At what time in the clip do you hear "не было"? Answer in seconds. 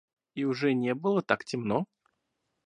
0.73-1.21